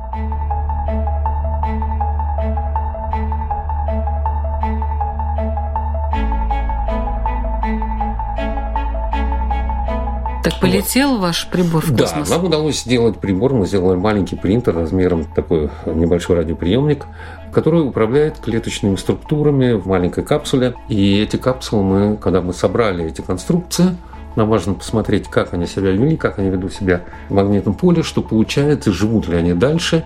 [10.61, 12.29] Полетел ваш прибор в космос?
[12.29, 13.53] Да, нам удалось сделать прибор.
[13.53, 17.07] Мы сделали маленький принтер размером такой небольшой радиоприемник,
[17.51, 20.75] который управляет клеточными структурами в маленькой капсуле.
[20.87, 23.97] И эти капсулы мы, когда мы собрали эти конструкции,
[24.35, 28.21] нам важно посмотреть, как они себя вели, как они ведут себя в магнитном поле, что
[28.21, 30.05] получается, живут ли они дальше.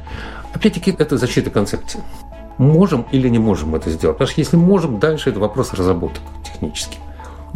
[0.53, 2.01] Опять-таки, это защита концепции.
[2.57, 4.15] Можем или не можем это сделать?
[4.15, 6.99] Потому что если можем, дальше это вопрос разработок технических.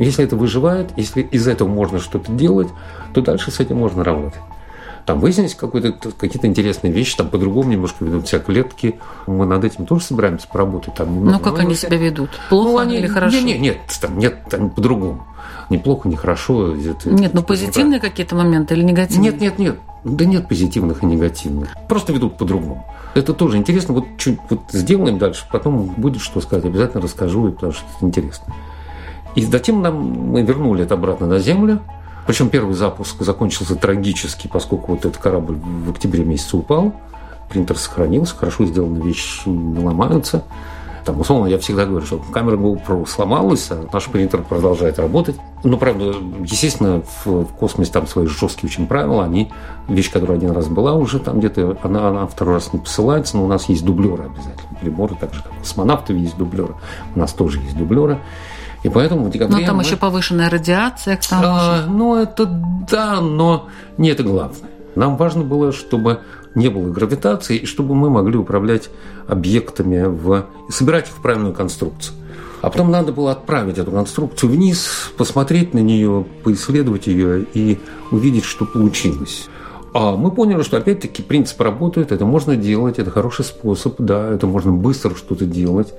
[0.06, 2.70] Если это выживает, если из этого можно что-то делать,
[3.14, 4.42] то дальше с этим можно работать.
[5.06, 9.00] Там выяснились какие-то интересные вещи, там по-другому немножко ведут себя клетки.
[9.26, 10.94] Мы над этим тоже собираемся поработать.
[10.94, 12.30] Там ну, как они себя ведут?
[12.50, 13.36] Плохо ну, они, или хорошо?
[13.38, 15.26] Нет, нет, нет, там, нет там по-другому.
[15.70, 16.76] Неплохо, нехорошо.
[16.76, 19.32] Это, нет, ну позитивные какие-то моменты или негативные?
[19.32, 19.80] Нет, нет, нет.
[20.04, 21.70] Да нет позитивных и негативных.
[21.88, 22.86] Просто ведут по-другому.
[23.16, 23.96] Это тоже интересно.
[23.96, 26.66] Вот чуть вот сделаем дальше, потом будет что сказать.
[26.66, 28.54] Обязательно расскажу, потому что это интересно.
[29.36, 29.96] И затем нам,
[30.32, 31.80] мы вернули это обратно на Землю.
[32.28, 36.94] Причем первый запуск закончился трагически, поскольку вот этот корабль в октябре месяце упал.
[37.50, 40.44] Принтер сохранился, хорошо сделанные вещи не ломаются.
[41.06, 45.38] Там, условно, я всегда говорю, что камера GoPro сломалась, а наш принтер продолжает работать.
[45.64, 46.14] Но, правда,
[46.44, 49.24] естественно, в, в космосе там свои жесткие очень правила.
[49.24, 49.52] Они,
[49.88, 53.46] вещь, которая один раз была уже там где-то, она, она второй раз не посылается, но
[53.46, 54.78] у нас есть дублеры обязательно.
[54.80, 56.76] Приборы, так же, как космонавтов есть дублеры,
[57.16, 58.20] у нас тоже есть дублеры.
[58.84, 59.58] И поэтому в декабре...
[59.58, 59.84] Но там мы...
[59.84, 62.46] еще повышенная радиация к тому а, Ну, это
[62.90, 64.70] да, но не это главное.
[64.96, 66.22] Нам важно было, чтобы
[66.56, 68.90] не было гравитации, и чтобы мы могли управлять
[69.28, 70.46] объектами в...
[70.68, 72.16] и собирать их в правильную конструкцию.
[72.62, 77.80] А потом надо было отправить эту конструкцию вниз, посмотреть на нее, поисследовать ее и
[78.12, 79.48] увидеть, что получилось.
[79.94, 84.46] А мы поняли, что опять-таки принцип работает, это можно делать, это хороший способ, да, это
[84.46, 85.94] можно быстро что-то делать.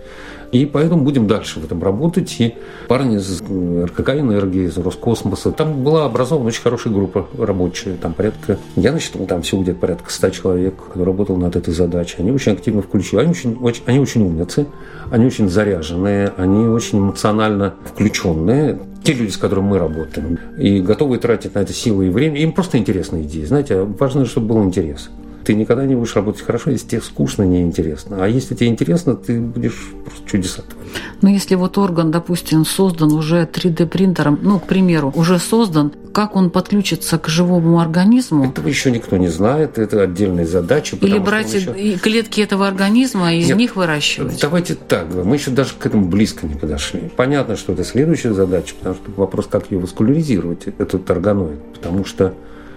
[0.53, 2.35] И поэтому будем дальше в этом работать.
[2.41, 2.55] И
[2.89, 7.95] парни из РКК «Энергии», из Роскосмоса, там была образована очень хорошая группа рабочая.
[7.95, 12.17] Там порядка, я насчитал там всего где-то порядка 100 человек, кто работал над этой задачей.
[12.19, 13.21] Они очень активно включили.
[13.21, 14.67] Они очень, очень, они очень умницы,
[15.11, 21.17] они очень заряженные, они очень эмоционально включенные те люди, с которыми мы работаем, и готовы
[21.19, 23.47] тратить на это силы и время, им просто интересная идея.
[23.47, 25.09] Знаете, важно, чтобы был интерес.
[25.51, 28.23] Ты никогда не будешь работать хорошо, если тебе скучно, неинтересно.
[28.23, 30.93] А если тебе интересно, ты будешь просто чудеса творить.
[31.23, 36.51] Но если вот орган, допустим, создан уже 3D-принтером, ну, к примеру, уже создан, как он
[36.51, 38.45] подключится к живому организму?
[38.45, 40.95] Этого еще никто не знает, это отдельная задача.
[41.01, 41.99] Или брать еще...
[41.99, 44.41] клетки этого организма и из Нет, них выращивать?
[44.41, 47.11] Давайте так, мы еще даже к этому близко не подошли.
[47.17, 52.35] Понятно, что это следующая задача, потому что вопрос, как ее васкуляризировать, этот органоид, потому что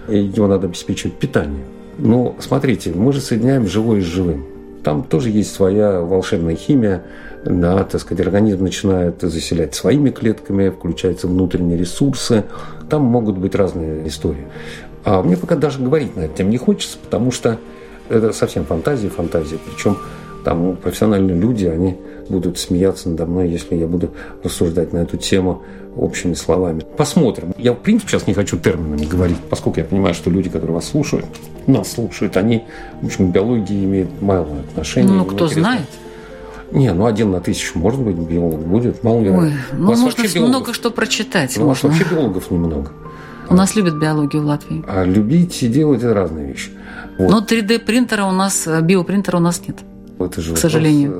[0.08, 1.66] его надо обеспечивать питанием.
[1.98, 4.44] Ну, смотрите, мы же соединяем живое с живым.
[4.82, 7.04] Там тоже есть своя волшебная химия,
[7.44, 12.44] да, так сказать, организм начинает заселять своими клетками, включаются внутренние ресурсы,
[12.90, 14.46] там могут быть разные истории.
[15.04, 17.58] А мне пока даже говорить на эту тему не хочется, потому что
[18.08, 19.58] это совсем фантазия, фантазия.
[19.64, 19.96] Причем
[20.44, 21.96] там профессиональные люди, они
[22.28, 24.10] будут смеяться надо мной, если я буду
[24.42, 25.62] рассуждать на эту тему
[25.96, 26.82] общими словами.
[26.96, 27.54] Посмотрим.
[27.58, 30.88] Я, в принципе, сейчас не хочу терминами говорить, поскольку я понимаю, что люди, которые вас
[30.88, 31.26] слушают,
[31.66, 32.64] нас слушают, они,
[33.00, 35.12] в общем, к биологии имеют мало отношения.
[35.12, 35.62] Ну, кто интересно.
[35.62, 35.88] знает.
[36.72, 39.04] Не, ну один на тысячу, может быть, биолог будет.
[39.04, 39.30] Мало ли.
[39.30, 41.56] Ой, ну можно много что прочитать.
[41.56, 42.90] Ну, у вас вообще биологов немного.
[43.48, 44.82] У нас любят биологию в Латвии.
[44.88, 46.70] А любить и делать– это разные вещи.
[47.18, 47.30] Вот.
[47.30, 49.76] Но 3D-принтера у нас, биопринтера у нас нет.
[50.18, 51.12] Это же к сожалению.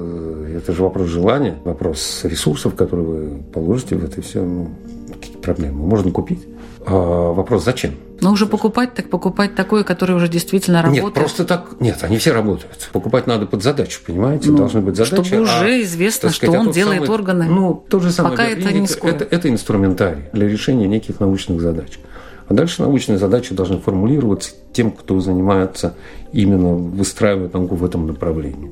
[0.54, 4.42] Это же вопрос желания, вопрос ресурсов, которые вы положите в это все.
[4.42, 4.70] Ну,
[5.08, 5.86] какие проблемы?
[5.86, 6.46] Можно купить.
[6.86, 7.94] А вопрос зачем?
[8.20, 11.04] Ну, уже покупать, так покупать такое, которое уже действительно работает.
[11.04, 11.80] Нет, просто так.
[11.80, 12.88] Нет, они все работают.
[12.92, 14.50] Покупать надо под задачу, понимаете?
[14.50, 15.26] Ну, Должны быть задачи.
[15.26, 17.44] Чтобы уже а, известно, что сказать, он а делает самый, органы.
[17.46, 18.36] Ну, то же самое.
[18.36, 19.10] Пока это не скоро.
[19.10, 21.98] Это, это инструментарий для решения неких научных задач.
[22.46, 25.94] А дальше научные задачи должны формулироваться тем, кто занимается
[26.32, 28.70] именно выстраивает науку в этом направлении.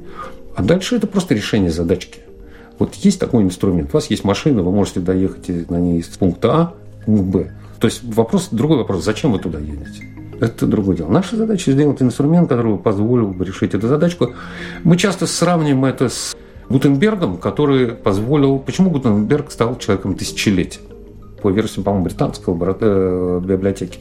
[0.55, 2.21] А дальше это просто решение задачки.
[2.79, 3.91] Вот есть такой инструмент.
[3.91, 7.53] У вас есть машина, вы можете доехать на ней из пункта А в пункт Б.
[7.79, 10.09] То есть вопрос, другой вопрос, зачем вы туда едете?
[10.41, 11.09] Это другое дело.
[11.09, 14.35] Наша задача сделать инструмент, который позволил бы решить эту задачку.
[14.83, 16.37] Мы часто сравниваем это с
[16.69, 18.59] Гутенбергом, который позволил...
[18.59, 20.81] Почему Гутенберг стал человеком тысячелетия?
[21.43, 24.01] По версии, по-моему, британской э, библиотеки.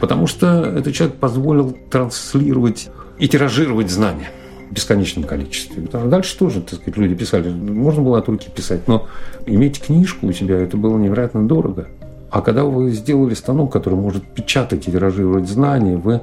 [0.00, 4.30] Потому что этот человек позволил транслировать и тиражировать знания
[4.70, 5.82] бесконечном количестве.
[5.82, 9.06] Дальше тоже, так сказать, люди писали, можно было от руки писать, но
[9.46, 11.88] иметь книжку у себя, это было невероятно дорого.
[12.30, 16.20] А когда вы сделали станок, который может печатать и тиражировать знания, вы,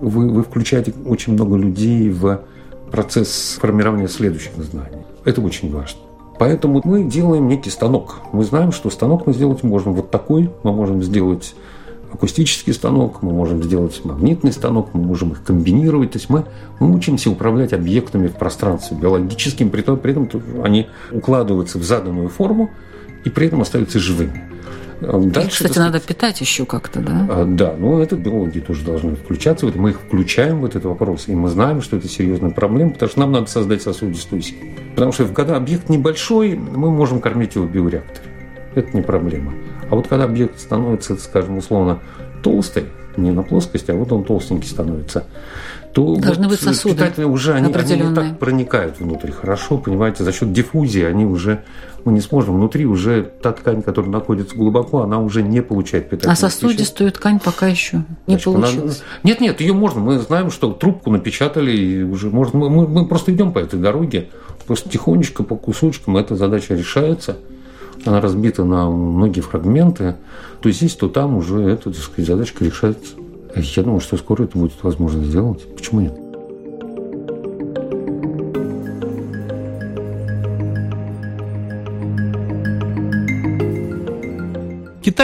[0.00, 2.42] вы, вы включаете очень много людей в
[2.92, 5.02] процесс формирования следующих знаний.
[5.24, 6.00] Это очень важно.
[6.38, 8.20] Поэтому мы делаем некий станок.
[8.32, 10.50] Мы знаем, что станок мы сделать можем вот такой.
[10.62, 11.56] Мы можем сделать
[12.12, 16.12] акустический станок, мы можем сделать магнитный станок, мы можем их комбинировать.
[16.12, 16.44] То есть мы,
[16.80, 20.28] мы учимся управлять объектами в пространстве биологическим, при этом, при этом
[20.62, 22.70] они укладываются в заданную форму
[23.24, 24.48] и при этом остаются живыми.
[25.00, 27.26] Дальше, кстати, это, надо питать еще как-то, да?
[27.30, 29.78] А, да, ну это биологи тоже должны включаться в это.
[29.78, 33.20] Мы их включаем в этот вопрос, и мы знаем, что это серьезная проблема, потому что
[33.20, 34.56] нам надо создать сосудистую сеть.
[34.94, 38.27] Потому что когда объект небольшой, мы можем кормить его биореактором.
[38.78, 39.52] Это не проблема.
[39.90, 42.00] А вот когда объект становится, скажем, условно
[42.42, 42.84] толстый,
[43.16, 45.24] не на плоскости, а вот он толстенький становится,
[45.92, 50.22] то Должны вот быть сосуды питательные уже они, они не так проникают внутрь хорошо, понимаете,
[50.22, 51.64] за счет диффузии они уже
[52.04, 52.54] мы не сможем.
[52.56, 56.60] Внутри уже та ткань, которая находится глубоко, она уже не получает А питательных веществ.
[56.60, 59.02] сосудистую ткань пока еще не Значит, она- получилось.
[59.24, 60.00] Нет, нет, ее можно.
[60.00, 62.58] Мы знаем, что трубку напечатали, и уже можно.
[62.60, 64.28] Мы, мы- мы просто идем по этой дороге.
[64.66, 67.38] Просто тихонечко, по кусочкам эта задача решается.
[68.08, 70.16] Она разбита на многие фрагменты.
[70.62, 73.14] То здесь, то там уже эта, так сказать, задачка решается.
[73.54, 75.66] Я думаю, что скоро это будет возможно сделать.
[75.76, 76.27] Почему нет?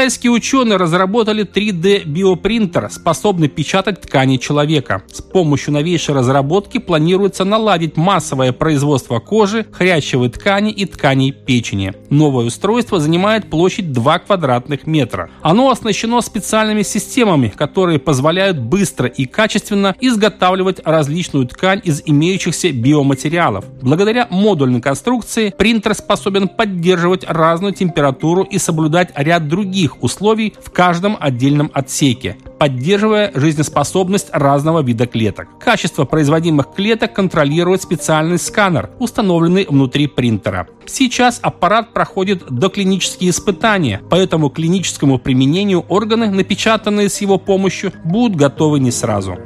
[0.05, 5.03] Китайские ученые разработали 3D-биопринтер, способный печатать ткани человека.
[5.11, 11.95] С помощью новейшей разработки планируется наладить массовое производство кожи, хрящевой ткани и тканей печени.
[12.11, 15.31] Новое устройство занимает площадь 2 квадратных метра.
[15.41, 23.65] Оно оснащено специальными системами, которые позволяют быстро и качественно изготавливать различную ткань из имеющихся биоматериалов.
[23.81, 31.17] Благодаря модульной конструкции принтер способен поддерживать разную температуру и соблюдать ряд других условий в каждом
[31.19, 35.49] отдельном отсеке, поддерживая жизнеспособность разного вида клеток.
[35.59, 40.69] Качество производимых клеток контролирует специальный сканер, установленный внутри принтера.
[40.87, 48.37] Сейчас аппарат проходит доклинические испытания, поэтому к клиническому применению органы, напечатанные с его помощью, будут
[48.37, 49.37] готовы не сразу.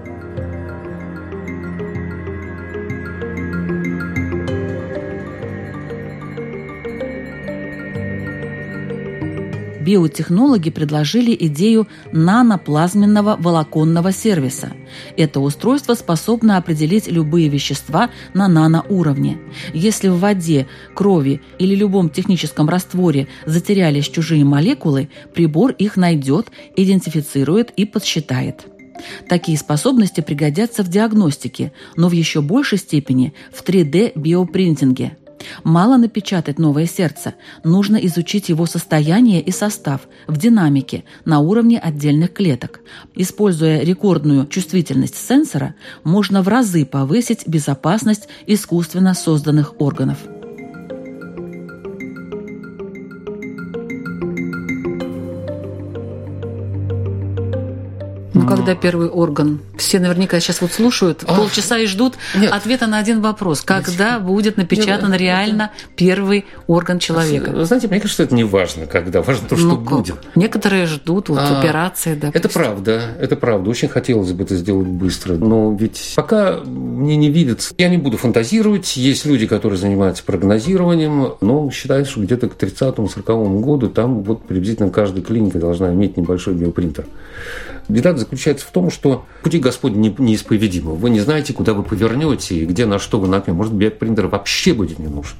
[9.89, 14.72] Биотехнологи предложили идею наноплазменного волоконного сервиса.
[15.16, 19.39] Это устройство способно определить любые вещества на наноуровне.
[19.72, 27.70] Если в воде, крови или любом техническом растворе затерялись чужие молекулы, прибор их найдет, идентифицирует
[27.70, 28.66] и подсчитает.
[29.28, 35.16] Такие способности пригодятся в диагностике, но в еще большей степени в 3D-биопринтинге.
[35.64, 37.34] Мало напечатать новое сердце,
[37.64, 42.80] нужно изучить его состояние и состав в динамике на уровне отдельных клеток.
[43.14, 45.74] Используя рекордную чувствительность сенсора,
[46.05, 50.18] можно в разы повысить безопасность искусственно созданных органов.
[58.69, 59.61] Когда первый орган?
[59.79, 62.53] Все наверняка сейчас вот слушают полчаса и ждут Нет.
[62.53, 63.62] ответа на один вопрос.
[63.62, 67.51] Когда будет напечатан Нет, реально первый орган человека?
[67.51, 69.23] Вы знаете, мне кажется, это не важно, когда.
[69.23, 69.99] Важно то, что Ну, как?
[69.99, 70.16] будет.
[70.35, 72.31] Некоторые ждут вот А, операции, да.
[72.35, 73.71] Это правда, это правда.
[73.71, 75.35] Очень хотелось бы это сделать быстро.
[75.35, 77.75] Но ведь пока мне не видится.
[77.79, 78.97] Я не буду фантазировать.
[78.99, 81.37] Есть люди, которые занимаются прогнозированием.
[81.41, 86.53] Но считается, что где-то к 30-40 году там вот приблизительно каждая клиника должна иметь небольшой
[86.55, 87.07] биопринтер.
[87.89, 90.94] Беда заключается в том, что пути Господни не- неисповедимы.
[90.94, 93.52] Вы не знаете, куда вы повернете и где на что вы напьете.
[93.56, 95.36] Может, биопринтер вообще будет не нужен.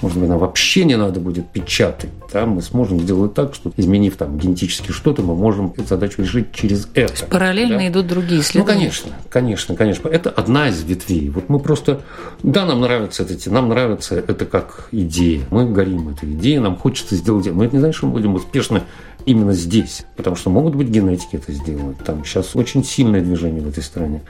[0.00, 2.10] Может быть, нам вообще не надо будет печатать.
[2.30, 6.52] Там мы сможем сделать так, что изменив там генетически что-то, мы можем эту задачу решить
[6.52, 7.24] через это.
[7.26, 7.88] Параллельно Да?
[7.88, 8.78] идут другие Ну, исследования.
[8.80, 10.08] конечно, конечно, конечно.
[10.08, 11.28] Это одна из ветвей.
[11.30, 12.00] Вот мы просто...
[12.42, 15.42] Да, нам нравится это, нам нравится это как идея.
[15.50, 17.46] Мы горим этой идеей, нам хочется сделать...
[17.52, 18.82] Но это не значит, что мы будем успешны
[19.26, 20.04] именно здесь.
[20.16, 21.98] Потому что могут быть генетики это сделать.
[21.98, 24.22] Там сейчас очень сильное движение в этой стране.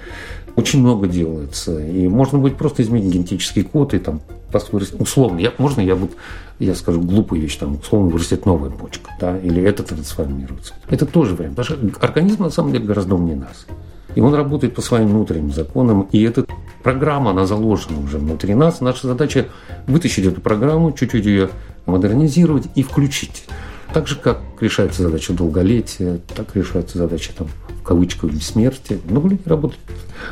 [0.56, 1.78] Очень много делается.
[1.84, 4.20] И можно будет просто изменить генетический код и там
[4.52, 5.38] построить- условно.
[5.38, 6.10] Я, можно я вот
[6.58, 10.74] я скажу глупую вещь, там, условно вырастет новая почка, да, или это трансформируется.
[10.88, 11.56] Это тоже вариант.
[11.56, 13.66] Потому что организм на самом деле гораздо умнее нас.
[14.14, 16.06] И он работает по своим внутренним законам.
[16.12, 16.44] И эта
[16.82, 18.80] программа, она заложена уже внутри нас.
[18.80, 19.46] Наша задача
[19.86, 21.48] вытащить эту программу, чуть-чуть ее
[21.86, 23.44] модернизировать и включить.
[23.92, 28.98] Так же, как решается задача долголетия, так решается задача, там, в кавычках, бессмертия.
[29.04, 29.80] Много людей работают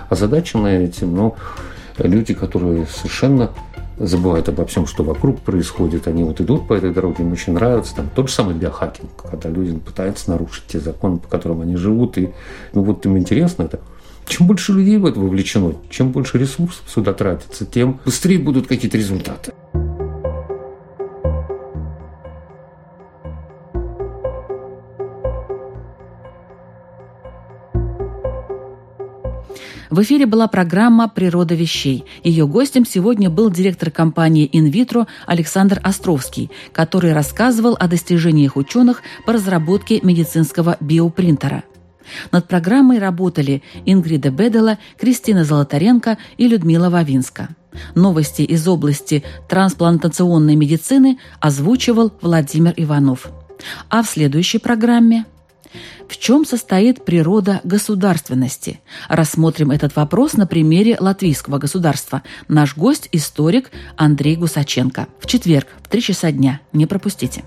[0.09, 1.37] озадачены этим, но
[1.99, 3.51] люди, которые совершенно
[3.99, 7.95] забывают обо всем, что вокруг происходит, они вот идут по этой дороге, им очень нравится.
[7.95, 12.17] Там тот же самый биохакинг, когда люди пытаются нарушить те законы, по которым они живут.
[12.17, 12.31] И
[12.73, 13.81] ну, вот им интересно это.
[14.27, 18.97] Чем больше людей в это вовлечено, чем больше ресурсов сюда тратится, тем быстрее будут какие-то
[18.97, 19.53] результаты.
[29.91, 32.05] В эфире была программа «Природа вещей».
[32.23, 39.33] Ее гостем сегодня был директор компании «Инвитро» Александр Островский, который рассказывал о достижениях ученых по
[39.33, 41.65] разработке медицинского биопринтера.
[42.31, 47.49] Над программой работали Ингрида Бедела, Кристина Золотаренко и Людмила Вавинска.
[47.97, 53.29] Новости из области трансплантационной медицины озвучивал Владимир Иванов.
[53.89, 55.25] А в следующей программе
[56.11, 58.81] В чем состоит природа государственности?
[59.09, 62.25] Рассмотрим этот вопрос на примере латвийского государства.
[62.49, 65.07] Наш гость– историк Андрей Гусаченко.
[65.21, 66.63] В четверг в 3 часа дня.
[66.73, 67.45] Не пропустите.